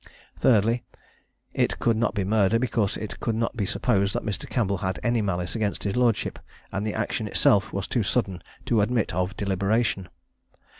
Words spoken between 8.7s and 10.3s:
admit of deliberation."